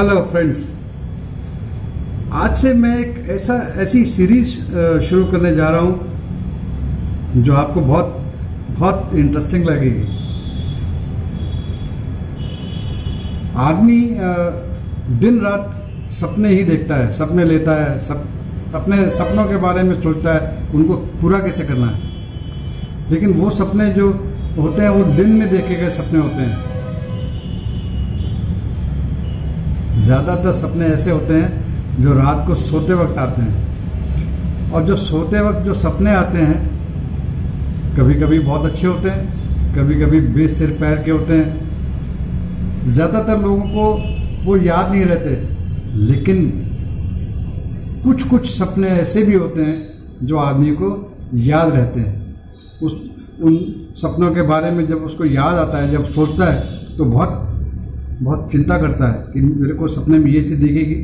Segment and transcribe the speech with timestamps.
[0.00, 0.60] Hello friends
[2.32, 4.50] आज से मैं एक ऐसा ऐसी सीरीज़
[5.08, 8.32] शुरू करने जा रहा हूँ जो आपको बहुत
[8.78, 10.04] बहुत इंटरेस्टिंग लगेगी।
[13.64, 14.00] आदमी
[15.20, 18.24] दिन रात सपने ही देखता है सपने लेता है सप,
[18.74, 23.10] अपने सपनों के बारे में सोचता है उनको पूरा कैसे करना है?
[23.10, 24.10] लेकिन वो सपने जो
[24.58, 26.69] होते हैं वो दिन में देखे गए सपने होते हैं।
[30.10, 35.40] ज़्यादातर सपने ऐसे होते हैं जो रात को सोते वक्त आते हैं। और जो सोते
[35.40, 36.56] वक्त जो सपने आते हैं
[37.96, 43.66] कभी कभी बहुत अच्छे होते हैं कभी कभी बेसिर पैर के होते हैं। ज़्यादातर लोगों
[43.68, 43.84] को
[44.44, 45.30] वो याद नहीं रहते,
[46.06, 46.38] लेकिन
[48.04, 50.88] कुछ कुछ सपने ऐसे भी होते हैं जो आदमी को
[51.36, 52.14] याद रहते हैं।
[52.82, 52.92] उस,
[53.42, 53.56] उन
[53.98, 57.46] सपनों के बारे में जब उसको याद आता है, जब सोचता है तो बहुत
[58.22, 60.94] बहुत चिंता करता है कि मेरे को सपने में ये चीज़ दिखेगी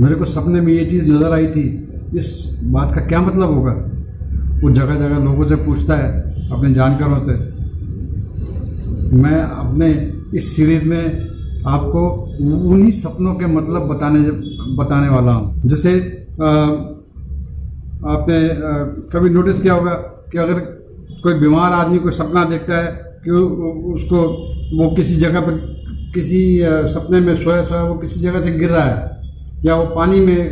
[0.00, 1.64] मेरे को सपने में ये चीज़ नज़र आई थी,
[2.14, 3.72] इस बात का क्या मतलब होगा?
[4.62, 6.10] वो जगह जगह लोगों से पूछता है,
[6.50, 7.32] अपने जानकारों से।
[9.16, 9.88] मैं अपने
[10.34, 11.04] इस सीरीज़ में
[11.66, 12.00] आपको
[12.40, 14.20] उन्हीं सपनों के मतलब बताने
[14.76, 15.90] बताने वाला हूँ। जैसे
[18.06, 18.38] आपने
[19.12, 19.94] कभी नोटिस किया होगा
[20.32, 20.60] कि अगर
[21.22, 22.86] कोई बीमार आदमी कोई सपना देखता है
[23.24, 23.30] कि
[23.92, 24.18] उसको
[24.74, 25.52] वो किसी जगह पर,
[26.14, 26.40] किसी
[26.88, 29.10] सपने में सोया सोया वो किसी जगह से गिर रहा है,
[29.64, 30.50] या वो पानी में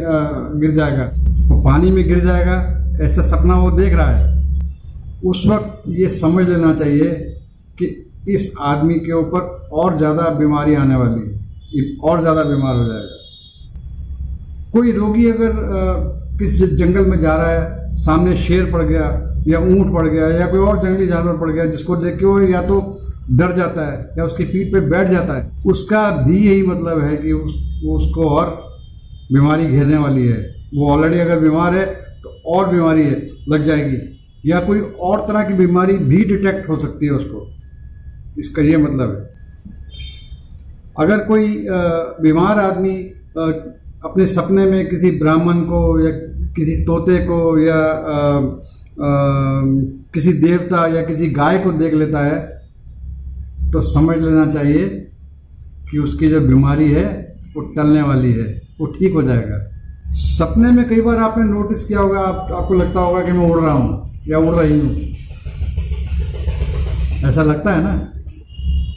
[0.61, 1.05] गिर जाएगा।
[1.49, 2.57] वो पानी में गिर जाएगा,
[3.01, 4.29] ऐसा सपना वो देख रहा है।
[5.25, 7.11] उस वक्त ये समझ लेना चाहिए
[7.79, 7.87] कि
[8.29, 9.41] इस आदमी के ऊपर
[9.73, 13.17] और ज़्यादा बीमारी आने वाली है। और ज़्यादा बीमार हो जाएगा।
[14.73, 15.53] कोई रोगी अगर
[16.39, 19.07] किस जंगल में जा रहा है, सामने शेर पड़ गया,
[19.47, 22.41] या ऊँट पड़ गया, या कोई और जंगली जानवर पड़ गया, जिसको देख के वो
[22.41, 22.81] या तो
[23.33, 27.17] डर जाता है या उसकी पीठ पे बैठ जाता है उसका भी यही मतलब है
[27.17, 28.47] कि उस, वो उसको और
[29.33, 31.85] बीमारी घेरने वाली है। वो ऑलरेडी अगर बीमार है
[32.23, 33.97] तो और बीमारी है लग जाएगी।
[34.47, 37.47] या कोई और तरह की बीमारी भी डिटेक्ट हो सकती है उसको।
[38.39, 39.31] इसका ये मतलब है।
[40.99, 41.67] अगर कोई
[42.23, 42.97] बीमार आदमी
[44.05, 46.11] अपने सपने में किसी ब्राह्मण को या
[46.55, 49.11] किसी तोते को या आ, आ,
[50.15, 52.60] किसी देवता या किसी गाय को देख लेता है
[53.73, 54.89] तो समझ लेना चाहिए
[55.91, 57.07] कि उसकी जो बीमारी है
[57.57, 59.59] वो टलने वाली है वो ठीक हो जाएगा।
[60.15, 63.61] सपने में कई बार आपने नोटिस किया होगा आप, आपको लगता होगा कि मैं उड़
[63.61, 64.91] रहा हूँ या उड़ रही हूँ।
[67.29, 68.13] ऐसा लगता है ना?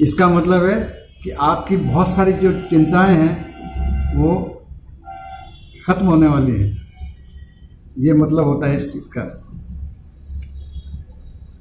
[0.01, 0.75] इसका मतलब है
[1.23, 4.35] कि आपकी बहुत सारी जो चिंताएँ हैं वो
[5.87, 6.77] खत्म होने वाली है।
[7.99, 9.21] ये मतलब होता है इस चीज़ का।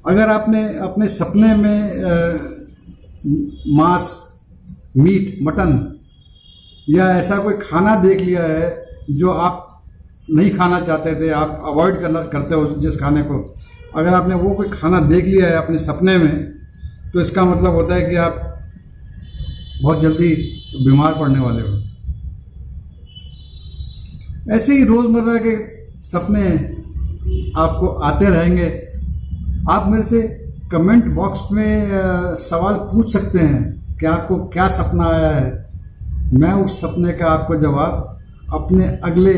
[0.07, 2.62] अगर आपने अपने सपने में
[3.25, 4.09] मांस,
[4.97, 5.99] मीट, मटन।
[6.89, 9.83] या ऐसा कोई खाना देख लिया है जो आप
[10.29, 13.55] नहीं खाना चाहते थे, आप अवॉइड करना, करते हो जिस खाने को?
[13.95, 16.53] अगर आपने वो कोई खाना देख लिया है अपने सपने में
[17.13, 18.59] तो इसका मतलब होता है कि आप
[19.81, 20.29] बहुत जल्दी
[20.85, 21.81] बीमार पड़ने वाले हो।
[24.51, 25.55] ऐसे ही रोज़मर्रा के
[26.03, 26.45] सपने
[27.57, 28.69] आपको आते रहेंगे।
[29.69, 30.42] आप मेरे से
[30.73, 31.89] कमेंट बॉक्स में
[32.41, 35.51] सवाल पूछ सकते हैं कि आपको क्या सपना आया है।
[36.33, 38.17] मैं उस सपने का आपको जवाब
[38.53, 39.33] अपने अगले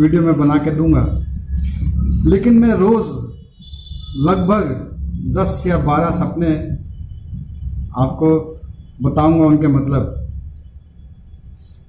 [0.00, 1.04] वीडियो में बना के दूँगा।
[2.30, 3.08] लेकिन मैं रोज़
[4.20, 4.64] लगभग
[5.36, 6.54] 10 या 12 सपने
[7.96, 8.30] आपको
[9.02, 10.16] बताऊँगा उनके मतलब।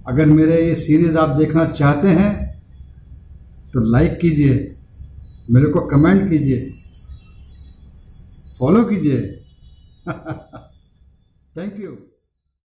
[0.08, 2.34] अगर मेरे ये सीरीज़ आप देखना चाहते हैं
[3.74, 4.76] तो लाइक कीजिए,
[5.52, 6.70] मेरे को कमेंट कीजिए।
[8.62, 9.22] फॉलो कीजिए।
[11.58, 11.92] Thank you